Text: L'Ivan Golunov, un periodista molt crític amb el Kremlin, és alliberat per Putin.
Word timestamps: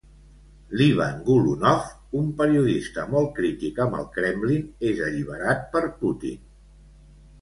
L'Ivan 0.79 1.19
Golunov, 1.27 1.91
un 2.21 2.31
periodista 2.41 3.05
molt 3.11 3.29
crític 3.41 3.79
amb 3.87 3.99
el 4.01 4.09
Kremlin, 4.19 4.67
és 4.93 5.05
alliberat 5.11 5.63
per 5.77 5.83
Putin. 6.01 6.45